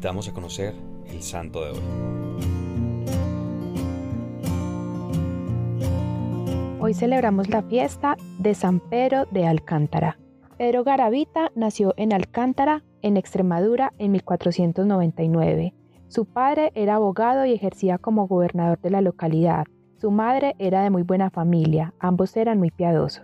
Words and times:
invitamos 0.00 0.28
a 0.28 0.32
conocer 0.32 0.74
el 1.10 1.22
santo 1.22 1.62
de 1.62 1.72
hoy. 1.72 1.78
Hoy 6.80 6.94
celebramos 6.94 7.50
la 7.50 7.60
fiesta 7.60 8.16
de 8.38 8.54
San 8.54 8.80
Pedro 8.80 9.26
de 9.30 9.46
Alcántara. 9.46 10.18
Pedro 10.56 10.84
Garavita 10.84 11.52
nació 11.54 11.92
en 11.98 12.14
Alcántara, 12.14 12.82
en 13.02 13.18
Extremadura, 13.18 13.92
en 13.98 14.12
1499. 14.12 15.74
Su 16.08 16.24
padre 16.24 16.72
era 16.74 16.94
abogado 16.94 17.44
y 17.44 17.52
ejercía 17.52 17.98
como 17.98 18.26
gobernador 18.26 18.80
de 18.80 18.88
la 18.88 19.02
localidad. 19.02 19.66
Su 19.98 20.10
madre 20.10 20.54
era 20.58 20.82
de 20.82 20.88
muy 20.88 21.02
buena 21.02 21.28
familia, 21.28 21.92
ambos 21.98 22.34
eran 22.38 22.58
muy 22.58 22.70
piadosos. 22.70 23.22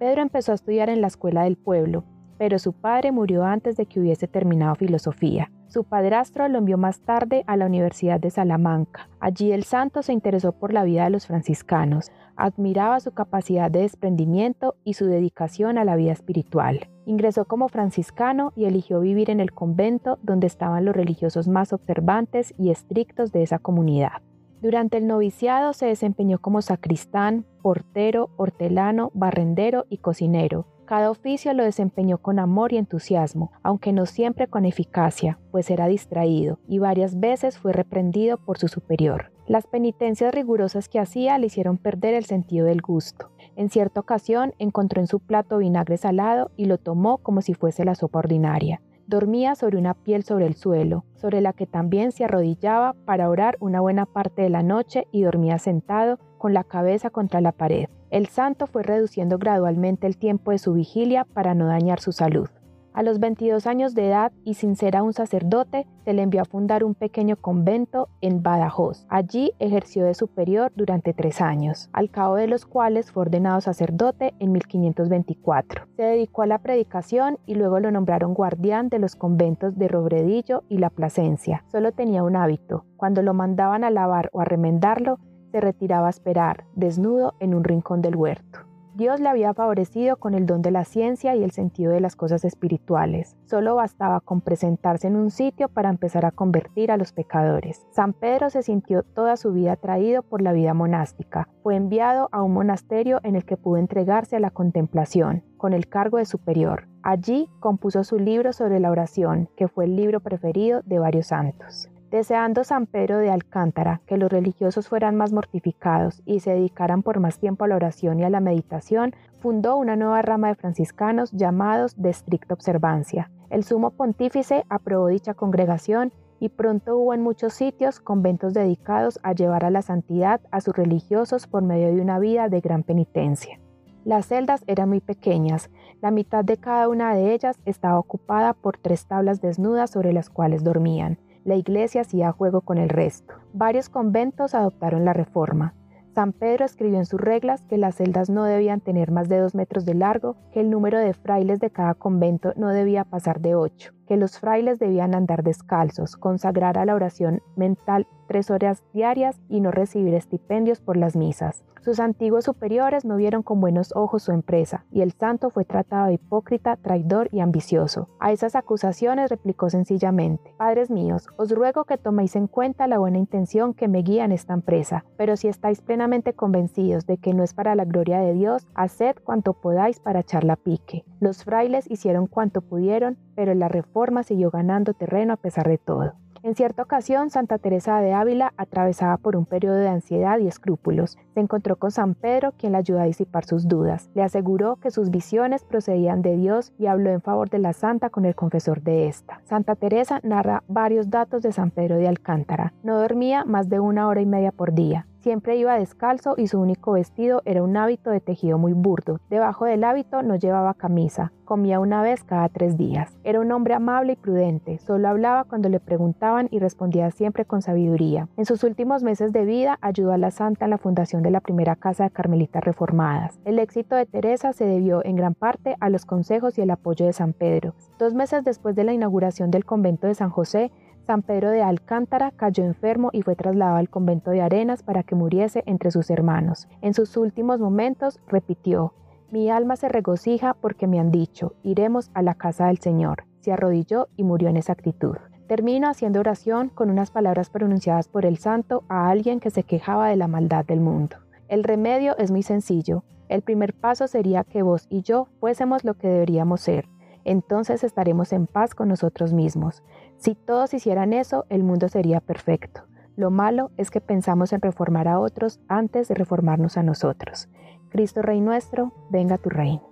Pedro 0.00 0.22
empezó 0.22 0.50
a 0.50 0.56
estudiar 0.56 0.90
en 0.90 1.02
la 1.02 1.06
escuela 1.06 1.44
del 1.44 1.56
pueblo, 1.56 2.02
pero 2.36 2.58
su 2.58 2.72
padre 2.72 3.12
murió 3.12 3.44
antes 3.44 3.76
de 3.76 3.86
que 3.86 4.00
hubiese 4.00 4.26
terminado 4.26 4.74
filosofía. 4.74 5.52
Su 5.68 5.84
padrastro 5.84 6.48
lo 6.48 6.58
envió 6.58 6.78
más 6.78 7.00
tarde 7.00 7.42
a 7.46 7.56
la 7.56 7.66
Universidad 7.66 8.20
de 8.20 8.30
Salamanca. 8.30 9.08
Allí 9.18 9.50
el 9.50 9.64
santo 9.64 10.02
se 10.02 10.12
interesó 10.12 10.52
por 10.52 10.72
la 10.72 10.84
vida 10.84 11.04
de 11.04 11.10
los 11.10 11.26
franciscanos, 11.26 12.12
admiraba 12.36 13.00
su 13.00 13.12
capacidad 13.12 13.70
de 13.70 13.80
desprendimiento 13.80 14.76
y 14.84 14.94
su 14.94 15.06
dedicación 15.06 15.76
a 15.76 15.84
la 15.84 15.96
vida 15.96 16.12
espiritual. 16.12 16.88
Ingresó 17.04 17.46
como 17.46 17.68
franciscano 17.68 18.52
y 18.54 18.66
eligió 18.66 19.00
vivir 19.00 19.28
en 19.30 19.40
el 19.40 19.52
convento 19.52 20.18
donde 20.22 20.46
estaban 20.46 20.84
los 20.84 20.94
religiosos 20.94 21.48
más 21.48 21.72
observantes 21.72 22.54
y 22.58 22.70
estrictos 22.70 23.32
de 23.32 23.42
esa 23.42 23.58
comunidad. 23.58 24.22
Durante 24.62 24.98
el 24.98 25.06
noviciado 25.06 25.72
se 25.72 25.86
desempeñó 25.86 26.38
como 26.38 26.62
sacristán, 26.62 27.44
portero, 27.62 28.30
hortelano, 28.36 29.10
barrendero 29.14 29.84
y 29.90 29.98
cocinero, 29.98 30.66
cada 30.86 31.10
oficio 31.10 31.52
lo 31.52 31.64
desempeñó 31.64 32.18
con 32.18 32.38
amor 32.38 32.72
y 32.72 32.78
entusiasmo, 32.78 33.52
aunque 33.62 33.92
no 33.92 34.06
siempre 34.06 34.46
con 34.46 34.64
eficacia, 34.64 35.38
pues 35.50 35.70
era 35.70 35.86
distraído 35.88 36.58
y 36.66 36.78
varias 36.78 37.20
veces 37.20 37.58
fue 37.58 37.72
reprendido 37.72 38.38
por 38.38 38.56
su 38.58 38.68
superior. 38.68 39.32
Las 39.46 39.66
penitencias 39.66 40.34
rigurosas 40.34 40.88
que 40.88 40.98
hacía 40.98 41.38
le 41.38 41.46
hicieron 41.46 41.78
perder 41.78 42.14
el 42.14 42.24
sentido 42.24 42.66
del 42.66 42.80
gusto. 42.80 43.30
En 43.54 43.68
cierta 43.68 44.00
ocasión 44.00 44.54
encontró 44.58 45.00
en 45.00 45.06
su 45.06 45.20
plato 45.20 45.58
vinagre 45.58 45.96
salado 45.98 46.50
y 46.56 46.64
lo 46.64 46.78
tomó 46.78 47.18
como 47.18 47.42
si 47.42 47.54
fuese 47.54 47.84
la 47.84 47.94
sopa 47.94 48.20
ordinaria. 48.20 48.80
Dormía 49.06 49.54
sobre 49.54 49.78
una 49.78 49.94
piel 49.94 50.24
sobre 50.24 50.46
el 50.46 50.54
suelo, 50.54 51.04
sobre 51.14 51.40
la 51.40 51.52
que 51.52 51.66
también 51.66 52.10
se 52.10 52.24
arrodillaba 52.24 52.94
para 53.04 53.30
orar 53.30 53.56
una 53.60 53.80
buena 53.80 54.04
parte 54.04 54.42
de 54.42 54.50
la 54.50 54.64
noche 54.64 55.06
y 55.12 55.22
dormía 55.22 55.58
sentado 55.58 56.18
con 56.38 56.52
la 56.54 56.64
cabeza 56.64 57.10
contra 57.10 57.40
la 57.40 57.52
pared. 57.52 57.88
El 58.10 58.26
santo 58.26 58.66
fue 58.66 58.82
reduciendo 58.82 59.38
gradualmente 59.38 60.06
el 60.06 60.16
tiempo 60.16 60.50
de 60.50 60.58
su 60.58 60.72
vigilia 60.74 61.24
para 61.24 61.54
no 61.54 61.66
dañar 61.66 62.00
su 62.00 62.12
salud. 62.12 62.48
A 62.96 63.02
los 63.02 63.20
22 63.20 63.66
años 63.66 63.94
de 63.94 64.06
edad 64.06 64.32
y 64.42 64.54
sin 64.54 64.74
ser 64.74 64.96
aún 64.96 65.12
sacerdote, 65.12 65.86
se 66.06 66.14
le 66.14 66.22
envió 66.22 66.40
a 66.40 66.46
fundar 66.46 66.82
un 66.82 66.94
pequeño 66.94 67.36
convento 67.36 68.08
en 68.22 68.42
Badajoz. 68.42 69.04
Allí 69.10 69.52
ejerció 69.58 70.06
de 70.06 70.14
superior 70.14 70.72
durante 70.76 71.12
tres 71.12 71.42
años, 71.42 71.90
al 71.92 72.10
cabo 72.10 72.36
de 72.36 72.46
los 72.46 72.64
cuales 72.64 73.12
fue 73.12 73.24
ordenado 73.24 73.60
sacerdote 73.60 74.32
en 74.38 74.50
1524. 74.52 75.88
Se 75.94 76.04
dedicó 76.04 76.40
a 76.40 76.46
la 76.46 76.56
predicación 76.60 77.38
y 77.44 77.56
luego 77.56 77.80
lo 77.80 77.90
nombraron 77.90 78.32
guardián 78.32 78.88
de 78.88 78.98
los 78.98 79.14
conventos 79.14 79.76
de 79.76 79.88
Robredillo 79.88 80.62
y 80.70 80.78
La 80.78 80.88
Plasencia. 80.88 81.64
Solo 81.70 81.92
tenía 81.92 82.22
un 82.22 82.34
hábito. 82.34 82.86
Cuando 82.96 83.20
lo 83.20 83.34
mandaban 83.34 83.84
a 83.84 83.90
lavar 83.90 84.30
o 84.32 84.40
a 84.40 84.46
remendarlo, 84.46 85.18
se 85.50 85.60
retiraba 85.60 86.06
a 86.06 86.10
esperar, 86.10 86.64
desnudo, 86.74 87.34
en 87.40 87.54
un 87.54 87.64
rincón 87.64 88.02
del 88.02 88.16
huerto. 88.16 88.66
Dios 88.96 89.20
le 89.20 89.28
había 89.28 89.52
favorecido 89.52 90.16
con 90.16 90.32
el 90.32 90.46
don 90.46 90.62
de 90.62 90.70
la 90.70 90.86
ciencia 90.86 91.36
y 91.36 91.44
el 91.44 91.50
sentido 91.50 91.92
de 91.92 92.00
las 92.00 92.16
cosas 92.16 92.46
espirituales. 92.46 93.36
Solo 93.44 93.74
bastaba 93.74 94.20
con 94.20 94.40
presentarse 94.40 95.06
en 95.06 95.16
un 95.16 95.30
sitio 95.30 95.68
para 95.68 95.90
empezar 95.90 96.24
a 96.24 96.30
convertir 96.30 96.90
a 96.90 96.96
los 96.96 97.12
pecadores. 97.12 97.86
San 97.90 98.14
Pedro 98.14 98.48
se 98.48 98.62
sintió 98.62 99.02
toda 99.02 99.36
su 99.36 99.52
vida 99.52 99.72
atraído 99.72 100.22
por 100.22 100.40
la 100.40 100.54
vida 100.54 100.72
monástica. 100.72 101.46
Fue 101.62 101.76
enviado 101.76 102.30
a 102.32 102.40
un 102.40 102.54
monasterio 102.54 103.20
en 103.22 103.36
el 103.36 103.44
que 103.44 103.58
pudo 103.58 103.76
entregarse 103.76 104.36
a 104.36 104.40
la 104.40 104.50
contemplación, 104.50 105.44
con 105.58 105.74
el 105.74 105.88
cargo 105.88 106.16
de 106.16 106.24
superior. 106.24 106.88
Allí 107.02 107.50
compuso 107.60 108.02
su 108.02 108.18
libro 108.18 108.54
sobre 108.54 108.80
la 108.80 108.90
oración, 108.90 109.50
que 109.58 109.68
fue 109.68 109.84
el 109.84 109.94
libro 109.94 110.20
preferido 110.20 110.80
de 110.86 110.98
varios 110.98 111.26
santos. 111.26 111.90
Deseando 112.10 112.62
San 112.62 112.86
Pedro 112.86 113.18
de 113.18 113.30
Alcántara 113.30 114.00
que 114.06 114.16
los 114.16 114.30
religiosos 114.30 114.88
fueran 114.88 115.16
más 115.16 115.32
mortificados 115.32 116.22
y 116.24 116.38
se 116.38 116.52
dedicaran 116.52 117.02
por 117.02 117.18
más 117.18 117.40
tiempo 117.40 117.64
a 117.64 117.68
la 117.68 117.74
oración 117.74 118.20
y 118.20 118.24
a 118.24 118.30
la 118.30 118.38
meditación, 118.38 119.12
fundó 119.40 119.76
una 119.76 119.96
nueva 119.96 120.22
rama 120.22 120.48
de 120.48 120.54
franciscanos 120.54 121.32
llamados 121.32 122.00
de 122.00 122.10
estricta 122.10 122.54
observancia. 122.54 123.32
El 123.50 123.64
sumo 123.64 123.90
pontífice 123.90 124.64
aprobó 124.68 125.08
dicha 125.08 125.34
congregación 125.34 126.12
y 126.38 126.48
pronto 126.50 126.96
hubo 126.96 127.12
en 127.12 127.22
muchos 127.22 127.54
sitios 127.54 127.98
conventos 127.98 128.54
dedicados 128.54 129.18
a 129.24 129.32
llevar 129.32 129.64
a 129.64 129.70
la 129.70 129.82
santidad 129.82 130.40
a 130.52 130.60
sus 130.60 130.76
religiosos 130.76 131.48
por 131.48 131.64
medio 131.64 131.88
de 131.88 132.00
una 132.00 132.20
vida 132.20 132.48
de 132.48 132.60
gran 132.60 132.84
penitencia. 132.84 133.58
Las 134.04 134.26
celdas 134.26 134.62
eran 134.68 134.90
muy 134.90 135.00
pequeñas, 135.00 135.70
la 136.00 136.12
mitad 136.12 136.44
de 136.44 136.58
cada 136.58 136.88
una 136.88 137.14
de 137.16 137.34
ellas 137.34 137.58
estaba 137.64 137.98
ocupada 137.98 138.52
por 138.52 138.78
tres 138.78 139.06
tablas 139.06 139.40
desnudas 139.40 139.90
sobre 139.90 140.12
las 140.12 140.30
cuales 140.30 140.62
dormían 140.62 141.18
la 141.46 141.54
iglesia 141.54 142.00
hacía 142.00 142.32
juego 142.32 142.60
con 142.60 142.76
el 142.76 142.88
resto. 142.88 143.34
Varios 143.52 143.88
conventos 143.88 144.54
adoptaron 144.54 145.04
la 145.04 145.12
reforma. 145.12 145.74
San 146.12 146.32
Pedro 146.32 146.64
escribió 146.64 146.98
en 146.98 147.06
sus 147.06 147.20
reglas 147.20 147.64
que 147.66 147.78
las 147.78 147.94
celdas 147.94 148.28
no 148.28 148.44
debían 148.44 148.80
tener 148.80 149.12
más 149.12 149.28
de 149.28 149.38
dos 149.38 149.54
metros 149.54 149.84
de 149.86 149.94
largo, 149.94 150.36
que 150.52 150.60
el 150.60 150.70
número 150.70 150.98
de 150.98 151.14
frailes 151.14 151.60
de 151.60 151.70
cada 151.70 151.94
convento 151.94 152.52
no 152.56 152.70
debía 152.70 153.04
pasar 153.04 153.40
de 153.40 153.54
ocho, 153.54 153.92
que 154.06 154.16
los 154.16 154.38
frailes 154.38 154.78
debían 154.78 155.14
andar 155.14 155.42
descalzos, 155.42 156.16
consagrar 156.16 156.78
a 156.78 156.84
la 156.84 156.94
oración 156.94 157.42
mental 157.56 158.06
tres 158.26 158.50
horas 158.50 158.82
diarias 158.92 159.40
y 159.48 159.60
no 159.60 159.70
recibir 159.70 160.14
estipendios 160.14 160.80
por 160.80 160.96
las 160.96 161.16
misas. 161.16 161.64
Sus 161.86 162.00
antiguos 162.00 162.44
superiores 162.44 163.04
no 163.04 163.14
vieron 163.14 163.44
con 163.44 163.60
buenos 163.60 163.94
ojos 163.94 164.24
su 164.24 164.32
empresa, 164.32 164.84
y 164.90 165.02
el 165.02 165.12
santo 165.12 165.50
fue 165.50 165.64
tratado 165.64 166.08
de 166.08 166.14
hipócrita, 166.14 166.74
traidor 166.74 167.28
y 167.30 167.38
ambicioso. 167.38 168.08
A 168.18 168.32
esas 168.32 168.56
acusaciones 168.56 169.30
replicó 169.30 169.70
sencillamente, 169.70 170.52
Padres 170.56 170.90
míos, 170.90 171.28
os 171.36 171.52
ruego 171.52 171.84
que 171.84 171.96
toméis 171.96 172.34
en 172.34 172.48
cuenta 172.48 172.88
la 172.88 172.98
buena 172.98 173.18
intención 173.18 173.72
que 173.72 173.86
me 173.86 174.02
guía 174.02 174.24
en 174.24 174.32
esta 174.32 174.52
empresa, 174.52 175.04
pero 175.16 175.36
si 175.36 175.46
estáis 175.46 175.80
plenamente 175.80 176.32
convencidos 176.32 177.06
de 177.06 177.18
que 177.18 177.34
no 177.34 177.44
es 177.44 177.54
para 177.54 177.76
la 177.76 177.84
gloria 177.84 178.18
de 178.18 178.32
Dios, 178.32 178.66
haced 178.74 179.14
cuanto 179.22 179.52
podáis 179.52 180.00
para 180.00 180.20
echarla 180.20 180.56
pique. 180.56 181.04
Los 181.20 181.44
frailes 181.44 181.88
hicieron 181.88 182.26
cuanto 182.26 182.62
pudieron, 182.62 183.16
pero 183.36 183.54
la 183.54 183.68
reforma 183.68 184.24
siguió 184.24 184.50
ganando 184.50 184.94
terreno 184.94 185.34
a 185.34 185.36
pesar 185.36 185.68
de 185.68 185.78
todo. 185.78 186.14
En 186.46 186.54
cierta 186.54 186.82
ocasión, 186.82 187.30
Santa 187.30 187.58
Teresa 187.58 187.98
de 188.00 188.12
Ávila 188.12 188.52
atravesaba 188.56 189.16
por 189.16 189.34
un 189.34 189.46
periodo 189.46 189.78
de 189.78 189.88
ansiedad 189.88 190.38
y 190.38 190.46
escrúpulos. 190.46 191.18
Se 191.34 191.40
encontró 191.40 191.74
con 191.74 191.90
San 191.90 192.14
Pedro, 192.14 192.52
quien 192.56 192.70
le 192.70 192.78
ayudó 192.78 193.00
a 193.00 193.06
disipar 193.06 193.44
sus 193.44 193.66
dudas. 193.66 194.10
Le 194.14 194.22
aseguró 194.22 194.76
que 194.76 194.92
sus 194.92 195.10
visiones 195.10 195.64
procedían 195.64 196.22
de 196.22 196.36
Dios 196.36 196.72
y 196.78 196.86
habló 196.86 197.10
en 197.10 197.20
favor 197.20 197.50
de 197.50 197.58
la 197.58 197.72
santa 197.72 198.10
con 198.10 198.24
el 198.26 198.36
confesor 198.36 198.80
de 198.82 199.08
esta. 199.08 199.40
Santa 199.42 199.74
Teresa 199.74 200.20
narra 200.22 200.62
varios 200.68 201.10
datos 201.10 201.42
de 201.42 201.50
San 201.50 201.72
Pedro 201.72 201.96
de 201.96 202.06
Alcántara. 202.06 202.72
No 202.84 203.00
dormía 203.00 203.44
más 203.44 203.68
de 203.68 203.80
una 203.80 204.06
hora 204.06 204.20
y 204.20 204.26
media 204.26 204.52
por 204.52 204.72
día. 204.72 205.08
Siempre 205.26 205.56
iba 205.56 205.76
descalzo 205.76 206.34
y 206.36 206.46
su 206.46 206.60
único 206.60 206.92
vestido 206.92 207.42
era 207.46 207.64
un 207.64 207.76
hábito 207.76 208.10
de 208.10 208.20
tejido 208.20 208.58
muy 208.58 208.74
burdo. 208.74 209.18
Debajo 209.28 209.64
del 209.64 209.82
hábito 209.82 210.22
no 210.22 210.36
llevaba 210.36 210.74
camisa. 210.74 211.32
Comía 211.44 211.80
una 211.80 212.00
vez 212.00 212.22
cada 212.22 212.48
tres 212.48 212.76
días. 212.76 213.18
Era 213.24 213.40
un 213.40 213.50
hombre 213.50 213.74
amable 213.74 214.12
y 214.12 214.16
prudente. 214.16 214.78
Solo 214.78 215.08
hablaba 215.08 215.42
cuando 215.42 215.68
le 215.68 215.80
preguntaban 215.80 216.46
y 216.52 216.60
respondía 216.60 217.10
siempre 217.10 217.44
con 217.44 217.60
sabiduría. 217.60 218.28
En 218.36 218.44
sus 218.44 218.62
últimos 218.62 219.02
meses 219.02 219.32
de 219.32 219.44
vida 219.44 219.78
ayudó 219.80 220.12
a 220.12 220.18
la 220.18 220.30
santa 220.30 220.66
en 220.66 220.70
la 220.70 220.78
fundación 220.78 221.24
de 221.24 221.32
la 221.32 221.40
primera 221.40 221.74
casa 221.74 222.04
de 222.04 222.10
carmelitas 222.10 222.62
reformadas. 222.62 223.40
El 223.44 223.58
éxito 223.58 223.96
de 223.96 224.06
Teresa 224.06 224.52
se 224.52 224.64
debió 224.64 225.04
en 225.04 225.16
gran 225.16 225.34
parte 225.34 225.76
a 225.80 225.90
los 225.90 226.06
consejos 226.06 226.56
y 226.56 226.60
el 226.60 226.70
apoyo 226.70 227.04
de 227.04 227.12
San 227.12 227.32
Pedro. 227.32 227.74
Dos 227.98 228.14
meses 228.14 228.44
después 228.44 228.76
de 228.76 228.84
la 228.84 228.92
inauguración 228.92 229.50
del 229.50 229.64
convento 229.64 230.06
de 230.06 230.14
San 230.14 230.30
José, 230.30 230.70
San 231.06 231.22
Pedro 231.22 231.50
de 231.50 231.62
Alcántara 231.62 232.32
cayó 232.32 232.64
enfermo 232.64 233.10
y 233.12 233.22
fue 233.22 233.36
trasladado 233.36 233.76
al 233.76 233.88
convento 233.88 234.32
de 234.32 234.42
Arenas 234.42 234.82
para 234.82 235.04
que 235.04 235.14
muriese 235.14 235.62
entre 235.64 235.92
sus 235.92 236.10
hermanos. 236.10 236.66
En 236.80 236.94
sus 236.94 237.16
últimos 237.16 237.60
momentos 237.60 238.18
repitió, 238.26 238.92
Mi 239.30 239.48
alma 239.48 239.76
se 239.76 239.88
regocija 239.88 240.54
porque 240.54 240.88
me 240.88 240.98
han 240.98 241.12
dicho, 241.12 241.54
iremos 241.62 242.10
a 242.14 242.22
la 242.22 242.34
casa 242.34 242.66
del 242.66 242.78
Señor. 242.78 243.22
Se 243.38 243.52
arrodilló 243.52 244.08
y 244.16 244.24
murió 244.24 244.48
en 244.48 244.56
esa 244.56 244.72
actitud. 244.72 245.16
Termino 245.46 245.88
haciendo 245.88 246.18
oración 246.18 246.70
con 246.70 246.90
unas 246.90 247.12
palabras 247.12 247.50
pronunciadas 247.50 248.08
por 248.08 248.26
el 248.26 248.38
santo 248.38 248.82
a 248.88 249.08
alguien 249.08 249.38
que 249.38 249.50
se 249.50 249.62
quejaba 249.62 250.08
de 250.08 250.16
la 250.16 250.26
maldad 250.26 250.64
del 250.64 250.80
mundo. 250.80 251.18
El 251.46 251.62
remedio 251.62 252.18
es 252.18 252.32
muy 252.32 252.42
sencillo. 252.42 253.04
El 253.28 253.42
primer 253.42 253.74
paso 253.74 254.08
sería 254.08 254.42
que 254.42 254.62
vos 254.62 254.88
y 254.90 255.02
yo 255.02 255.28
fuésemos 255.38 255.84
lo 255.84 255.94
que 255.94 256.08
deberíamos 256.08 256.62
ser, 256.62 256.88
entonces 257.26 257.84
estaremos 257.84 258.32
en 258.32 258.46
paz 258.46 258.74
con 258.74 258.88
nosotros 258.88 259.32
mismos. 259.32 259.82
Si 260.16 260.34
todos 260.34 260.72
hicieran 260.72 261.12
eso, 261.12 261.44
el 261.50 261.62
mundo 261.62 261.88
sería 261.88 262.20
perfecto. 262.20 262.82
Lo 263.16 263.30
malo 263.30 263.70
es 263.76 263.90
que 263.90 264.00
pensamos 264.00 264.52
en 264.52 264.62
reformar 264.62 265.08
a 265.08 265.18
otros 265.18 265.58
antes 265.68 266.06
de 266.08 266.14
reformarnos 266.14 266.76
a 266.76 266.82
nosotros. 266.82 267.48
Cristo 267.90 268.22
Rey 268.22 268.40
nuestro, 268.40 268.92
venga 269.10 269.38
tu 269.38 269.48
reino. 269.50 269.82